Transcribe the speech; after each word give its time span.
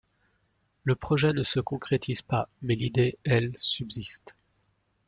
Le 0.83 0.95
projet 0.95 1.31
ne 1.31 1.43
se 1.43 1.59
concrétise 1.59 2.23
pas, 2.23 2.49
mais 2.63 2.73
l'idée, 2.73 3.19
elle, 3.23 3.53
subsiste. 3.59 4.35